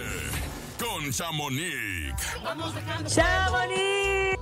con 0.79 1.11
Chamonix. 1.11 2.15
¡Chamonix! 3.07 4.39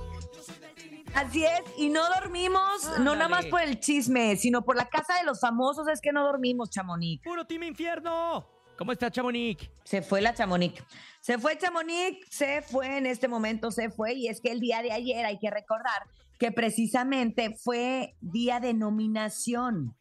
Así 1.14 1.44
es, 1.44 1.62
y 1.78 1.90
no 1.90 2.02
dormimos, 2.08 2.98
no 2.98 3.14
nada 3.14 3.28
más 3.28 3.46
por 3.46 3.62
el 3.62 3.78
chisme, 3.78 4.36
sino 4.36 4.64
por 4.64 4.76
la 4.76 4.88
Casa 4.88 5.16
de 5.18 5.24
los 5.24 5.38
Famosos, 5.38 5.86
es 5.86 6.00
que 6.00 6.12
no 6.12 6.24
dormimos, 6.24 6.70
Chamonix. 6.70 7.22
¡Puro 7.22 7.46
Team 7.46 7.62
Infierno! 7.62 8.53
¿Cómo 8.76 8.92
está, 8.92 9.10
Chamonix? 9.10 9.70
Se 9.84 10.02
fue 10.02 10.20
la 10.20 10.34
Chamonix. 10.34 10.82
Se 11.20 11.38
fue 11.38 11.56
Chamonix, 11.56 12.26
se 12.28 12.62
fue 12.62 12.98
en 12.98 13.06
este 13.06 13.28
momento, 13.28 13.70
se 13.70 13.90
fue. 13.90 14.14
Y 14.14 14.28
es 14.28 14.40
que 14.40 14.50
el 14.50 14.60
día 14.60 14.82
de 14.82 14.92
ayer 14.92 15.24
hay 15.24 15.38
que 15.38 15.50
recordar 15.50 16.02
que 16.38 16.50
precisamente 16.50 17.54
fue 17.56 18.14
día 18.20 18.60
de 18.60 18.74
nominación. 18.74 19.94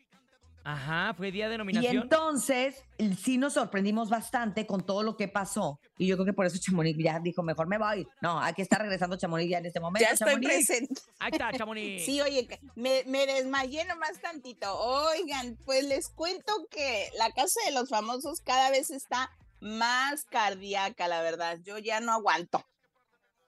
Ajá, 0.66 1.14
fue 1.16 1.32
día 1.32 1.50
de 1.50 1.56
Y 1.56 1.58
nominación. 1.58 1.98
entonces 2.04 2.84
sí 3.22 3.38
nos 3.38 3.54
sorprendimos 3.54 4.10
bastante 4.10 4.66
con 4.66 4.86
todo 4.86 5.04
lo 5.04 5.18
que 5.18 5.28
pasó. 5.28 5.80
Y 5.98 6.08
yo 6.08 6.16
creo 6.16 6.26
que 6.26 6.34
por 6.34 6.46
eso 6.46 6.58
Chamonix 6.58 6.98
ya 7.04 7.20
dijo, 7.20 7.44
mejor 7.44 7.68
me 7.68 7.78
voy. 7.78 8.08
No, 8.22 8.40
aquí 8.40 8.62
está 8.62 8.78
regresando 8.78 9.18
Chamonix 9.18 9.50
ya 9.50 9.58
en 9.58 9.66
este 9.66 9.80
momento. 9.80 10.08
Ya 10.08 10.14
estoy 10.14 10.30
Chamonix. 10.34 10.48
presente. 10.68 11.02
Ahí 11.20 11.32
está, 11.34 11.52
Chamonix. 11.52 12.06
Sí, 12.06 12.22
oye, 12.22 12.48
que 12.48 12.60
me, 12.76 13.04
me 13.08 13.26
desmayé 13.26 13.84
nomás 13.86 14.20
tantito. 14.22 14.74
Oigan, 14.78 15.58
pues 15.66 15.84
les 15.86 16.08
cuento 16.10 16.54
que 16.72 17.10
la 17.18 17.30
casa 17.32 17.60
de 17.66 17.72
los 17.74 17.90
famosos 17.90 18.40
cada 18.42 18.70
vez 18.72 18.90
está 18.90 19.30
más 19.60 20.26
cardíaca, 20.26 21.08
la 21.08 21.22
verdad. 21.22 21.60
Yo 21.64 21.78
ya 21.78 22.00
no 22.00 22.12
aguanto. 22.14 22.64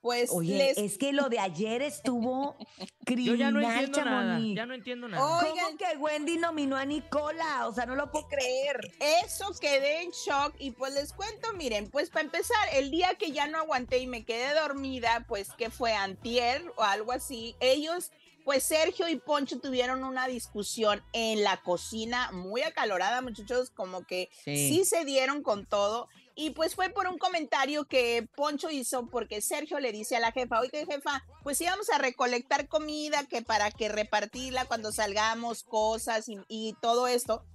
Pues 0.06 0.30
Oye, 0.32 0.56
les... 0.56 0.78
es 0.78 1.00
que 1.00 1.14
lo 1.14 1.30
de 1.30 1.40
ayer 1.40 1.82
estuvo 1.82 2.56
Yo 2.80 2.86
criminal, 3.06 3.40
ya 3.40 3.50
no 3.50 3.60
entiendo 3.60 4.06
nada. 4.06 4.22
Chamonix. 4.22 4.56
Ya 4.56 4.66
no 4.68 4.74
entiendo 4.76 5.08
nada. 5.08 5.40
¿Cómo 5.42 5.78
que 5.80 5.98
Wendy 5.98 6.38
nominó 6.38 6.78
a 6.78 6.86
Nicola? 6.86 7.68
O 7.68 7.74
sea, 7.74 7.88
no 7.88 7.96
lo 7.96 8.12
puedo 8.12 8.28
creer. 8.28 8.82
Eso 9.26 9.52
quedé 9.60 10.04
en 10.04 10.12
shock 10.12 10.54
y 10.60 10.70
pues 10.70 10.94
les 10.94 11.12
cuento, 11.12 11.54
miren, 11.54 11.90
pues 11.90 12.12
para 12.12 12.24
empezar, 12.24 12.56
el 12.74 12.92
día 12.92 13.16
que 13.16 13.32
ya 13.32 13.48
no 13.48 13.58
aguanté 13.58 13.98
y 13.98 14.06
me 14.06 14.26
quedé 14.26 14.54
dormida, 14.54 15.26
pues 15.28 15.50
que 15.54 15.72
fue 15.72 15.94
antier 15.94 16.62
o 16.76 16.84
algo 16.84 17.12
así, 17.12 17.56
ellos, 17.60 18.12
pues 18.44 18.62
Sergio 18.64 19.08
y 19.08 19.16
Poncho 19.16 19.60
tuvieron 19.60 20.04
una 20.04 20.28
discusión 20.28 21.02
en 21.14 21.44
la 21.44 21.64
cocina 21.64 22.32
muy 22.32 22.62
acalorada, 22.62 23.24
muchachos, 23.24 23.72
como 23.72 24.06
que 24.06 24.30
sí, 24.44 24.86
se 24.86 25.04
dieron 25.04 25.42
con 25.42 25.66
todo. 25.66 26.10
Y 26.36 26.50
pues 26.50 26.76
fue 26.76 26.90
por 26.90 27.08
un 27.08 27.18
comentario 27.18 27.86
que 27.86 28.28
Poncho 28.36 28.70
hizo 28.70 29.08
porque 29.08 29.40
Sergio 29.42 29.80
le 29.80 29.94
dice 29.94 30.18
a 30.18 30.20
la 30.20 30.34
jefa, 30.34 30.60
oye 30.60 30.86
jefa, 30.86 31.24
pues 31.44 31.62
íbamos 31.62 31.90
a 31.90 31.98
recolectar 31.98 32.68
comida 32.68 33.24
que 33.24 33.42
para 33.42 33.72
que 33.72 33.88
repartirla 33.88 34.66
cuando 34.66 34.92
salgamos, 34.92 35.64
cosas 35.64 36.28
y, 36.28 36.38
y 36.50 36.76
todo 36.82 37.08
esto. 37.08 37.46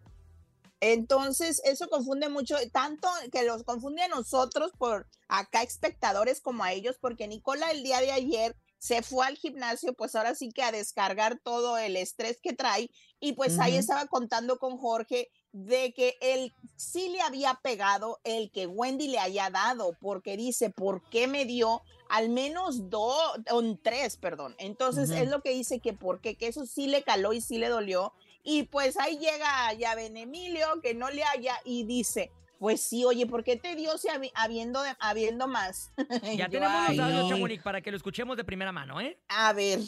Entonces, 0.80 1.60
eso 1.64 1.88
confunde 1.88 2.28
mucho, 2.28 2.56
tanto 2.72 3.08
que 3.32 3.42
los 3.44 3.64
confunde 3.64 4.02
a 4.02 4.08
nosotros 4.08 4.70
por 4.78 5.08
acá 5.26 5.62
espectadores 5.62 6.40
como 6.40 6.62
a 6.62 6.72
ellos, 6.72 6.96
porque 7.00 7.26
Nicola 7.26 7.70
el 7.72 7.82
día 7.82 8.00
de 8.00 8.12
ayer 8.12 8.54
se 8.78 9.02
fue 9.02 9.26
al 9.26 9.36
gimnasio, 9.36 9.92
pues 9.94 10.14
ahora 10.14 10.34
sí 10.34 10.50
que 10.50 10.62
a 10.62 10.72
descargar 10.72 11.38
todo 11.42 11.78
el 11.78 11.96
estrés 11.96 12.40
que 12.40 12.52
trae, 12.52 12.90
y 13.20 13.32
pues 13.32 13.58
ahí 13.58 13.76
estaba 13.76 14.06
contando 14.06 14.58
con 14.58 14.78
Jorge 14.78 15.30
de 15.52 15.92
que 15.92 16.16
él 16.20 16.52
sí 16.76 17.08
le 17.08 17.20
había 17.20 17.58
pegado 17.62 18.20
el 18.22 18.50
que 18.52 18.66
Wendy 18.66 19.08
le 19.08 19.18
haya 19.18 19.50
dado, 19.50 19.96
porque 20.00 20.36
dice, 20.36 20.70
¿por 20.70 21.02
qué 21.10 21.26
me 21.26 21.44
dio 21.44 21.82
al 22.08 22.28
menos 22.28 22.88
dos, 22.88 23.18
tres, 23.82 24.16
perdón? 24.16 24.54
Entonces 24.58 25.10
es 25.10 25.28
lo 25.28 25.42
que 25.42 25.50
dice 25.50 25.80
que 25.80 25.92
porque 25.92 26.36
que 26.36 26.46
eso 26.46 26.64
sí 26.64 26.86
le 26.86 27.02
caló 27.02 27.32
y 27.32 27.40
sí 27.40 27.58
le 27.58 27.68
dolió, 27.68 28.12
y 28.44 28.62
pues 28.64 28.96
ahí 28.96 29.18
llega 29.18 29.72
ya 29.74 29.96
Ben 29.96 30.16
Emilio, 30.16 30.80
que 30.80 30.94
no 30.94 31.10
le 31.10 31.24
haya, 31.24 31.56
y 31.64 31.84
dice, 31.84 32.30
pues 32.58 32.80
sí, 32.82 33.04
oye, 33.04 33.26
¿por 33.26 33.44
qué 33.44 33.56
te 33.56 33.74
dio 33.76 33.96
si 33.98 34.08
habi- 34.08 34.32
habiendo, 34.34 34.82
de- 34.82 34.96
habiendo 35.00 35.46
más? 35.48 35.92
Ya 36.22 36.46
Yo, 36.46 36.50
tenemos 36.50 36.76
"Ay, 36.88 36.96
los 36.96 37.06
audios. 37.06 37.28
Chamonix, 37.30 37.62
para 37.62 37.80
que 37.80 37.90
lo 37.90 37.96
escuchemos 37.96 38.36
de 38.36 38.44
primera 38.44 38.72
mano, 38.72 39.00
¿eh? 39.00 39.18
A 39.28 39.52
ver, 39.52 39.80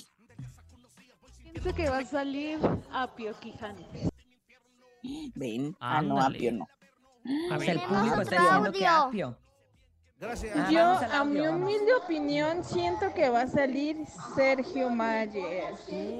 Siento 1.52 1.74
que 1.74 1.90
va 1.90 1.98
a 1.98 2.04
salir 2.04 2.58
Apio 2.92 3.34
Quijano. 3.40 3.84
ven, 5.34 5.76
ah, 5.80 6.00
no. 6.00 6.20
Apio 6.20 6.52
no. 6.52 6.68
A 7.50 7.58
ver, 7.58 7.70
el 7.70 7.80
público 7.80 8.20
está 8.22 8.40
diciendo 8.42 8.72
que. 8.72 8.86
Apio. 8.86 9.38
Gracias. 10.18 10.54
Ah, 10.56 10.68
Yo, 10.70 10.80
a 11.18 11.24
mi 11.24 11.40
humilde 11.40 11.94
opinión, 11.94 12.62
siento 12.62 13.12
que 13.14 13.30
va 13.30 13.42
a 13.42 13.46
salir 13.48 13.96
Sergio 14.36 14.90
Mayer. 14.90 15.74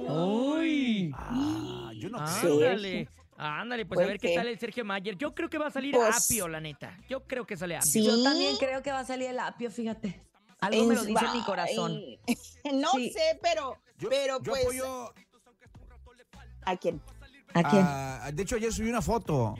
Uy. 0.09 1.11
Ah, 1.15 1.91
yo 1.95 2.09
no 2.09 2.27
Sí. 2.27 3.07
Ándale. 3.43 3.85
Pues 3.85 3.99
a 3.99 4.03
¿Por 4.03 4.07
ver 4.11 4.19
qué 4.19 4.27
qué? 4.29 4.35
tal 4.35 4.47
el 4.47 4.59
Sergio 4.59 4.85
Mayer. 4.85 5.17
Yo 5.17 5.33
creo 5.33 5.49
que 5.49 5.57
va 5.57 5.67
a 5.67 5.71
salir 5.71 5.95
Pues- 5.95 6.25
Apio, 6.29 6.47
la 6.47 6.59
neta. 6.59 6.97
Yo 7.09 7.25
creo 7.25 7.45
que 7.45 7.57
sale 7.57 7.75
Apio. 7.75 7.89
Sí. 7.91 8.03
Yo 8.05 8.21
también 8.23 8.55
creo 8.57 8.81
que 8.83 8.91
va 8.91 8.99
a 8.99 9.05
salir 9.05 9.29
el 9.29 9.39
Apio, 9.39 9.71
fíjate. 9.71 10.23
Algo 10.59 10.85
me 10.85 10.93
lo 10.95 11.03
dice 11.03 11.25
en 11.25 11.33
mi 11.33 11.43
corazón. 11.43 11.99
No 12.73 12.91
Sí. 12.91 13.11
sé, 13.11 13.39
pero, 13.41 13.77
Yo, 13.97 14.09
pero 14.09 14.37
yo 14.43 14.51
pues, 14.51 14.61
apoyo. 14.63 15.13
¿a 16.65 16.77
quién? 16.77 17.01
¿A 17.53 17.63
quién? 17.69 17.83
a- 17.85 18.31
de 18.31 18.43
hecho, 18.43 18.55
ayer 18.57 18.71
subí 18.71 18.89
una 18.89 19.01
foto. 19.01 19.55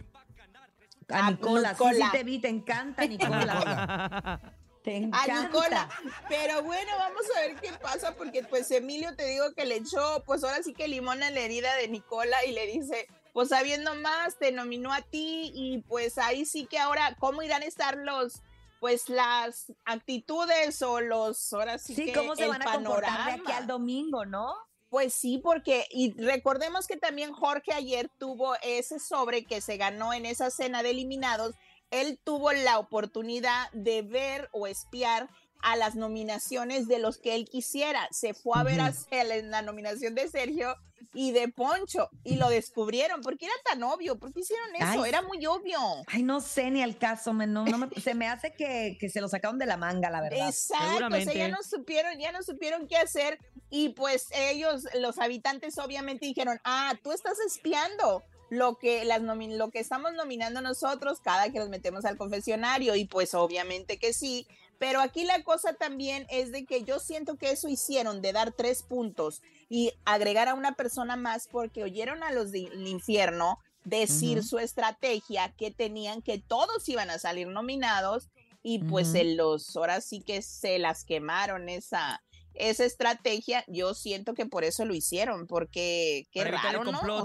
a 1.10 1.28
a 1.28 1.32
Nicola. 1.32 1.70
Sí, 1.76 1.84
Nicola. 1.84 2.06
sí 2.06 2.12
te 2.18 2.24
vi, 2.24 2.40
te 2.40 2.48
encanta, 2.50 3.06
Nicola. 3.06 4.40
te 4.84 5.10
A. 5.12 5.42
Nicola. 5.42 5.90
Pero 6.30 6.64
bueno, 6.64 6.92
vamos 6.98 7.24
a 7.36 7.40
ver 7.42 7.56
qué 7.60 7.72
pasa, 7.82 8.16
porque 8.16 8.44
pues 8.44 8.70
Emilio 8.72 9.14
te 9.16 9.26
digo 9.26 9.54
que 9.56 9.66
le 9.66 9.76
echó, 9.78 10.24
pues 10.26 10.44
ahora 10.44 10.64
sí 10.64 10.74
que 10.74 10.88
limón 10.88 11.22
en 11.24 11.34
la 11.34 11.42
herida 11.42 11.76
de 11.76 11.88
Nicola 11.90 12.46
y 12.46 12.52
le 12.54 12.66
dice, 12.68 13.08
pues 13.34 13.50
sabiendo 13.50 13.96
más, 13.96 14.38
te 14.38 14.52
nominó 14.52 14.94
a 14.94 15.02
ti 15.02 15.52
y 15.54 15.80
pues 15.88 16.18
ahí 16.18 16.46
sí 16.46 16.66
que 16.66 16.80
ahora, 16.80 17.16
¿cómo 17.20 17.42
irán 17.44 17.62
a 17.62 17.66
estar 17.66 17.98
los, 17.98 18.42
pues 18.80 19.10
las 19.10 19.72
actitudes 19.86 20.82
o 20.82 21.02
los, 21.02 21.54
ahora 21.54 21.78
sí, 21.78 21.96
Sí, 21.96 22.06
que 22.06 22.14
¿cómo 22.14 22.36
se 22.36 22.44
el 22.46 22.50
van 22.50 22.62
a 22.62 22.74
comportar 22.74 23.26
de 23.26 23.42
aquí 23.42 23.52
al 23.52 23.68
domingo, 23.68 24.26
no? 24.26 24.54
Pues 24.90 25.14
sí, 25.14 25.38
porque, 25.42 25.86
y 25.90 26.12
recordemos 26.22 26.86
que 26.88 26.98
también 26.98 27.32
Jorge 27.32 27.74
ayer 27.74 28.10
tuvo 28.18 28.56
ese 28.62 29.00
sobre 29.00 29.46
que 29.46 29.62
se 29.62 29.78
ganó 29.78 30.12
en 30.14 30.26
esa 30.26 30.50
cena 30.52 30.84
de 30.84 30.90
eliminados. 30.90 31.56
Él 31.92 32.20
tuvo 32.24 32.52
la 32.52 32.78
oportunidad 32.78 33.72
de 33.72 34.02
ver 34.02 34.50
o 34.52 34.68
espiar 34.68 35.30
a 35.62 35.78
las 35.78 35.96
nominaciones 35.96 36.88
de 36.90 37.00
los 37.00 37.20
que 37.20 37.36
él 37.36 37.46
quisiera. 37.48 38.06
Se 38.12 38.34
fue 38.34 38.60
a 38.60 38.64
ver 38.64 38.82
a 38.82 38.90
Ujú. 38.90 38.98
Cel- 39.10 39.44
la 39.44 39.62
nominación 39.62 40.14
de 40.16 40.28
Sergio 40.28 40.76
y 41.14 41.32
de 41.32 41.48
Poncho 41.50 42.10
y 42.24 42.36
lo 42.36 42.50
descubrieron. 42.50 43.22
¿Por 43.22 43.38
qué 43.38 43.46
era 43.46 43.56
tan 43.66 43.84
obvio? 43.84 44.18
¿Por 44.20 44.34
qué 44.34 44.42
hicieron 44.42 44.76
eso? 44.76 44.86
Ay. 45.04 45.10
Era 45.10 45.22
muy 45.22 45.46
obvio. 45.46 45.78
Ay, 46.08 46.24
no 46.24 46.42
sé 46.42 46.72
ni 46.72 46.82
al 46.82 46.98
caso, 46.98 47.34
me- 47.34 47.48
no, 47.48 47.66
no 47.66 47.78
me- 47.78 47.90
se 48.02 48.14
me 48.14 48.28
hace 48.28 48.54
que, 48.54 48.98
que 49.00 49.10
se 49.10 49.22
lo 49.22 49.28
sacaron 49.28 49.58
de 49.60 49.66
la 49.66 49.78
manga, 49.78 50.10
la 50.10 50.22
verdad. 50.22 50.48
Exacto, 50.48 51.08
o 51.08 51.10
sea, 51.22 51.34
ya 51.34 51.48
no 51.50 51.64
supieron, 51.64 52.18
ya 52.20 52.32
no 52.32 52.44
supieron 52.44 52.88
qué 52.88 52.98
hacer 52.98 53.40
y 53.70 53.90
pues 53.90 54.28
ellos, 54.34 54.84
los 55.00 55.18
habitantes 55.20 55.78
obviamente 55.78 56.26
dijeron, 56.26 56.60
ah, 56.64 56.94
tú 57.04 57.12
estás 57.12 57.38
espiando 57.46 58.24
lo 58.50 58.78
que 58.78 59.06
las 59.06 59.22
nomi- 59.22 59.56
lo 59.56 59.70
que 59.72 59.80
estamos 59.80 60.12
nominando 60.14 60.60
nosotros 60.62 61.20
cada 61.22 61.50
que 61.52 61.60
nos 61.60 61.70
metemos 61.70 62.04
al 62.04 62.18
confesionario 62.18 62.96
y 62.96 63.06
pues 63.06 63.34
obviamente 63.34 63.98
que 63.98 64.12
sí, 64.14 64.46
pero 64.78 65.00
aquí 65.00 65.24
la 65.24 65.42
cosa 65.44 65.74
también 65.74 66.26
es 66.30 66.52
de 66.52 66.66
que 66.66 66.84
yo 66.84 67.00
siento 67.00 67.38
que 67.38 67.52
eso 67.52 67.70
hicieron 67.70 68.22
de 68.22 68.34
dar 68.34 68.52
tres 68.52 68.84
puntos 68.84 69.42
y 69.74 69.94
agregar 70.04 70.50
a 70.50 70.54
una 70.54 70.74
persona 70.74 71.16
más 71.16 71.48
porque 71.50 71.82
oyeron 71.84 72.24
a 72.24 72.32
los 72.34 72.52
del 72.52 72.86
infierno 72.90 73.58
decir 73.86 74.44
su 74.44 74.60
estrategia 74.60 75.54
que 75.58 75.72
tenían 75.72 76.22
que 76.22 76.40
todos 76.40 76.88
iban 76.90 77.10
a 77.10 77.18
salir 77.20 77.48
nominados 77.48 78.28
y 78.62 78.80
pues 78.80 79.16
el- 79.16 79.38
los 79.38 79.74
ahora 79.78 80.02
sí 80.02 80.20
que 80.22 80.42
se 80.42 80.78
las 80.78 81.06
quemaron 81.06 81.70
esa 81.70 82.22
esa 82.54 82.84
estrategia, 82.84 83.64
yo 83.68 83.94
siento 83.94 84.34
que 84.34 84.46
por 84.46 84.66
eso 84.66 84.84
lo 84.84 84.94
hicieron, 84.94 85.48
porque 85.48 86.28
qué 86.34 86.42
Para 86.42 86.52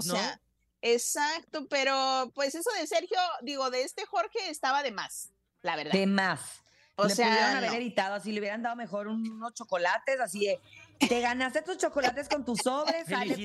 ¿no? 0.05 0.15
O 0.15 0.15
sea, 0.15 0.39
exacto, 0.81 1.67
pero 1.69 2.31
pues 2.33 2.55
eso 2.55 2.69
de 2.79 2.87
Sergio, 2.87 3.17
digo, 3.41 3.69
de 3.69 3.81
este 3.81 4.05
Jorge 4.05 4.49
estaba 4.49 4.83
de 4.83 4.91
más, 4.91 5.29
la 5.63 5.75
verdad. 5.75 5.91
De 5.91 6.07
más. 6.07 6.39
o 6.99 7.03
le 7.07 7.13
pudieron 7.13 7.35
sea, 7.35 7.57
haber 7.57 7.69
no. 7.71 7.75
evitado 7.75 8.15
así, 8.15 8.31
le 8.31 8.39
hubieran 8.39 8.63
dado 8.63 8.75
mejor 8.75 9.07
un- 9.07 9.29
unos 9.29 9.53
chocolates, 9.53 10.19
así 10.19 10.45
de, 10.47 10.59
te 10.99 11.21
ganaste 11.21 11.61
tus 11.61 11.77
chocolates 11.77 12.27
con 12.29 12.43
tus 12.45 12.59
sobres, 12.59 13.05
sale, 13.09 13.35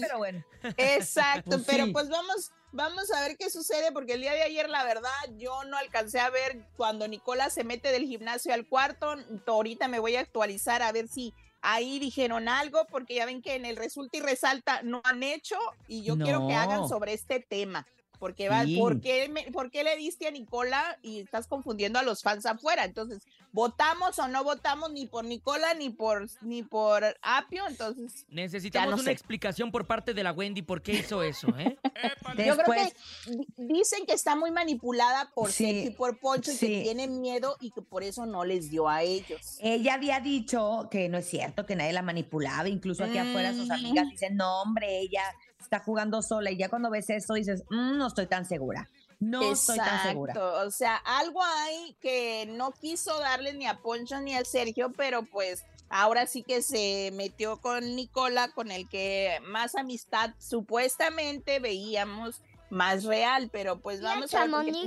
pero 0.00 0.18
bueno. 0.18 0.44
Exacto, 0.76 1.50
Pues 1.50 1.64
pero 1.66 1.86
sí. 1.86 1.92
pues 1.92 2.08
vamos, 2.08 2.52
vamos 2.72 3.10
a 3.12 3.20
ver 3.20 3.36
qué 3.36 3.50
sucede, 3.50 3.92
porque 3.92 4.14
el 4.14 4.20
día 4.20 4.32
de 4.32 4.42
ayer, 4.42 4.68
la 4.68 4.84
verdad, 4.84 5.10
yo 5.36 5.64
no 5.64 5.76
alcancé 5.76 6.20
a 6.20 6.30
ver 6.30 6.66
cuando 6.76 7.06
Nicola 7.08 7.50
se 7.50 7.64
mete 7.64 7.92
del 7.92 8.04
gimnasio 8.06 8.54
al 8.54 8.66
cuarto. 8.68 9.14
Ahorita 9.46 9.88
me 9.88 9.98
voy 9.98 10.16
a 10.16 10.20
actualizar 10.20 10.82
a 10.82 10.92
ver 10.92 11.08
si 11.08 11.34
ahí 11.62 11.98
dijeron 11.98 12.48
algo, 12.48 12.86
porque 12.90 13.14
ya 13.14 13.26
ven 13.26 13.42
que 13.42 13.54
en 13.54 13.64
el 13.64 13.76
resulta 13.76 14.18
y 14.18 14.20
resalta 14.20 14.82
no 14.82 15.00
han 15.04 15.22
hecho, 15.22 15.56
y 15.88 16.02
yo 16.02 16.16
quiero 16.18 16.46
que 16.46 16.54
hagan 16.54 16.88
sobre 16.88 17.14
este 17.14 17.40
tema. 17.40 17.86
Porque 18.18 18.48
va, 18.48 18.64
Sí. 18.64 18.76
¿por, 18.78 19.00
qué 19.00 19.28
me- 19.28 19.50
¿por 19.52 19.70
qué 19.70 19.84
le 19.84 19.96
diste 19.96 20.26
a 20.26 20.30
Nicola 20.30 20.98
y 21.02 21.20
estás 21.20 21.46
confundiendo 21.46 21.98
a 21.98 22.02
los 22.02 22.22
fans 22.22 22.46
afuera? 22.46 22.84
Entonces, 22.84 23.22
¿votamos 23.52 24.18
o 24.18 24.28
no 24.28 24.42
votamos 24.44 24.90
ni 24.92 25.06
por 25.06 25.24
Nicola 25.24 25.74
ni 25.74 25.90
por 25.90 26.26
ni 26.42 26.62
por 26.62 27.04
Apio? 27.22 27.64
Entonces, 27.68 28.24
Necesitamos 28.28 28.90
no 28.90 28.94
una 28.96 29.04
sé. 29.04 29.10
explicación 29.12 29.70
por 29.70 29.86
parte 29.86 30.14
de 30.14 30.22
la 30.22 30.32
Wendy 30.32 30.62
por 30.62 30.82
qué 30.82 30.92
hizo 30.94 31.22
eso, 31.22 31.48
¿eh? 31.58 31.76
Yo 32.38 32.56
creo 32.56 32.64
que 32.74 32.92
di- 33.30 33.46
dicen 33.56 34.06
que 34.06 34.14
está 34.14 34.36
muy 34.36 34.50
manipulada 34.50 35.30
por 35.34 35.50
Sí, 35.52 35.64
Sergio 35.64 35.90
y 35.90 35.94
por 35.94 36.18
Poncho 36.18 36.50
y 36.52 36.54
sí. 36.54 36.66
que 36.68 36.82
tiene 36.82 37.08
miedo 37.08 37.56
y 37.60 37.70
que 37.70 37.82
por 37.82 38.02
eso 38.02 38.26
no 38.26 38.44
les 38.44 38.70
dio 38.70 38.88
a 38.88 39.02
ellos. 39.02 39.58
ella 39.60 39.94
había 39.94 40.20
dicho 40.20 40.88
que 40.90 41.08
no 41.08 41.18
es 41.18 41.26
cierto, 41.28 41.66
que 41.66 41.76
nadie 41.76 41.92
la 41.92 42.02
manipulaba, 42.02 42.68
incluso 42.68 43.04
aquí 43.04 43.18
afuera 43.18 43.52
sus 43.52 43.68
Mm. 43.68 43.72
amigas 43.72 44.08
dicen, 44.10 44.36
no, 44.36 44.62
hombre, 44.62 44.98
ella 45.00 45.22
está 45.64 45.80
jugando 45.80 46.22
sola, 46.22 46.50
y 46.50 46.56
ya 46.56 46.68
cuando 46.68 46.90
ves 46.90 47.10
eso 47.10 47.34
dices, 47.34 47.64
"Mm, 47.70 47.98
no 47.98 48.06
estoy 48.06 48.26
tan 48.26 48.44
segura, 48.46 48.88
no 49.20 49.42
estoy 49.52 49.78
tan 49.78 50.02
segura. 50.02 50.34
O 50.64 50.70
sea, 50.70 50.96
algo 50.96 51.42
hay 51.42 51.96
que 52.00 52.46
no 52.50 52.72
quiso 52.72 53.18
darle 53.20 53.52
ni 53.54 53.66
a 53.66 53.78
Poncho 53.78 54.20
ni 54.20 54.34
a 54.34 54.44
Sergio, 54.44 54.92
pero 54.96 55.22
pues 55.24 55.64
ahora 55.88 56.26
sí 56.26 56.42
que 56.42 56.62
se 56.62 57.10
metió 57.14 57.60
con 57.60 57.94
Nicola, 57.96 58.48
con 58.48 58.70
el 58.70 58.88
que 58.88 59.38
más 59.46 59.74
amistad 59.74 60.30
supuestamente 60.38 61.58
veíamos 61.60 62.40
más 62.70 63.04
real, 63.04 63.48
pero 63.52 63.78
pues 63.80 64.00
Ya, 64.00 64.08
vamos 64.08 64.34
a 64.34 64.46
ver 64.46 64.72
ni. 64.72 64.82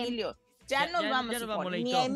Emilio. 0.00 0.36
Ya, 0.68 0.86
Ya- 0.86 0.92
nos 0.92 1.02
ya- 1.02 1.10
vamos, 1.10 1.32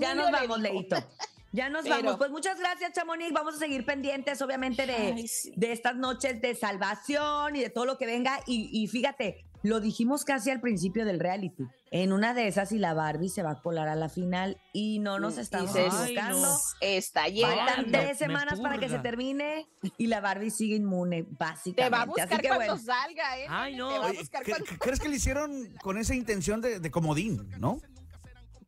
ya 0.00 0.14
nos 0.14 0.30
vamos, 0.30 0.58
Leito. 0.60 0.96
Ya 1.56 1.68
nos 1.70 1.84
vamos, 1.88 2.02
Pero-. 2.02 2.18
Pues 2.18 2.30
muchas 2.30 2.58
gracias, 2.58 2.92
Chamonix. 2.92 3.32
Vamos 3.32 3.54
a 3.54 3.58
seguir 3.58 3.84
pendientes, 3.86 4.40
obviamente, 4.42 4.86
de, 4.86 4.94
Ay, 4.94 5.26
sí. 5.28 5.52
de 5.56 5.72
estas 5.72 5.96
noches 5.96 6.40
de 6.40 6.54
salvación 6.54 7.56
y 7.56 7.60
de 7.60 7.70
todo 7.70 7.86
lo 7.86 7.96
que 7.98 8.06
venga. 8.06 8.40
Y, 8.46 8.68
y 8.72 8.86
fíjate, 8.88 9.44
lo 9.62 9.80
dijimos 9.80 10.24
casi 10.24 10.50
al 10.50 10.60
principio 10.60 11.04
del 11.06 11.18
reality. 11.18 11.64
En 11.90 12.12
una 12.12 12.34
de 12.34 12.46
esas, 12.48 12.72
y 12.72 12.78
la 12.78 12.92
Barbie 12.94 13.28
se 13.30 13.42
va 13.42 13.52
a 13.52 13.62
colar 13.62 13.88
a 13.88 13.94
la 13.96 14.08
final 14.08 14.60
y 14.72 14.98
no 14.98 15.18
nos 15.18 15.38
estamos 15.38 15.72
se- 15.72 15.86
equivocando. 15.86 16.40
no. 16.42 16.58
Está 16.80 17.22
Faltan 17.22 17.34
llegando. 17.34 17.82
me- 17.86 17.98
tres 18.04 18.18
semanas 18.18 18.60
para 18.60 18.78
que 18.78 18.88
se 18.88 18.98
termine 18.98 19.66
y 19.96 20.08
la 20.08 20.20
Barbie 20.20 20.50
sigue 20.50 20.76
inmune, 20.76 21.24
básicamente. 21.38 21.82
Te 21.84 21.88
va 21.90 21.98
a 21.98 22.02
Así 22.02 22.10
buscar 22.10 22.40
que 22.40 22.48
cuando 22.48 22.66
bueno. 22.74 22.78
salga, 22.84 23.38
¿eh? 23.38 23.46
Ay, 23.48 23.76
no. 23.76 23.88
Te 23.92 23.98
va 23.98 24.08
a 24.08 24.12
buscar 24.12 24.42
¿cre- 24.44 24.50
cuando- 24.50 24.66
¿Crees 24.78 25.00
que 25.00 25.08
le 25.08 25.16
hicieron 25.16 25.74
con 25.82 25.96
esa 25.96 26.14
intención 26.14 26.60
de, 26.60 26.80
de 26.80 26.90
comodín, 26.90 27.48
no? 27.58 27.80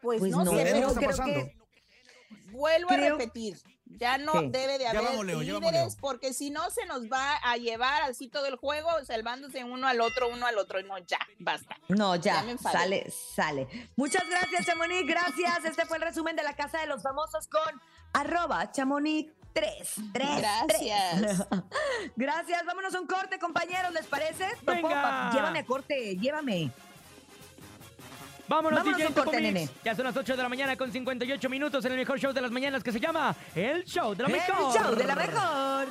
Pues, 0.00 0.20
Pues 0.20 0.30
no, 0.32 0.44
no, 0.44 0.52
sé, 0.52 0.58
¿Qué 0.58 0.70
pero 0.72 0.88
está 0.88 0.98
creo 1.00 1.10
pasando? 1.10 1.34
que- 1.34 1.57
vuelvo 2.58 2.88
creo- 2.88 3.14
a 3.14 3.18
repetir. 3.18 3.58
Ya 3.90 4.18
no 4.18 4.32
¿Qué? 4.32 4.48
debe 4.50 4.76
de 4.76 4.86
haber 4.86 5.02
vamos, 5.02 5.24
Leo, 5.24 5.40
líderes 5.40 5.96
porque 5.96 6.34
si 6.34 6.50
no 6.50 6.68
se 6.70 6.84
nos 6.84 7.04
va 7.10 7.36
a 7.36 7.56
llevar 7.56 8.02
así 8.02 8.28
todo 8.28 8.44
el 8.44 8.56
juego 8.56 8.90
salvándose 9.06 9.64
uno 9.64 9.88
al 9.88 10.02
otro, 10.02 10.28
uno 10.28 10.44
al 10.46 10.58
otro. 10.58 10.82
No, 10.82 10.98
ya, 10.98 11.18
basta. 11.38 11.74
No, 11.88 12.14
ya, 12.14 12.44
sale, 12.60 13.10
sale. 13.10 13.66
Muchas 13.96 14.28
gracias, 14.28 14.66
Chamonix, 14.66 15.06
gracias. 15.06 15.64
Este 15.64 15.86
fue 15.86 15.96
el 15.96 16.02
resumen 16.02 16.36
de 16.36 16.42
la 16.42 16.54
Casa 16.54 16.78
de 16.80 16.86
los 16.86 17.02
Famosos 17.02 17.48
con 17.48 17.80
arroba 18.12 18.70
Chamonix 18.72 19.32
3. 19.54 19.94
Gracias. 20.12 21.46
gracias, 22.16 22.64
vámonos 22.66 22.94
a 22.94 23.00
un 23.00 23.06
corte, 23.06 23.38
compañeros, 23.38 23.90
¿les 23.92 24.06
parece? 24.06 24.46
Venga. 24.62 24.88
Papá, 24.88 25.30
Llévame 25.32 25.60
a 25.60 25.64
corte, 25.64 26.16
llévame. 26.16 26.70
Vámonos, 28.48 28.78
Vámonos 28.78 28.98
DJ 28.98 29.12
corte, 29.14 29.40
nene. 29.40 29.68
Ya 29.84 29.94
son 29.94 30.04
las 30.04 30.16
8 30.16 30.36
de 30.36 30.42
la 30.42 30.48
mañana 30.48 30.76
con 30.76 30.90
58 30.90 31.48
minutos 31.50 31.84
en 31.84 31.92
el 31.92 31.98
mejor 31.98 32.18
show 32.18 32.32
de 32.32 32.40
las 32.40 32.50
mañanas 32.50 32.82
que 32.82 32.92
se 32.92 32.98
llama 33.00 33.34
El 33.54 33.84
Show 33.84 34.14
de 34.14 34.22
la 34.22 34.28
El 34.28 34.34
Mejor. 34.34 34.74
show 34.74 34.94
de 34.94 35.04
la 35.04 35.14
mejor. 35.14 35.86